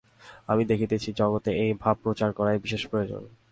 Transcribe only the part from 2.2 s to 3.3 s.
করাই বিশেষ প্রয়োজন।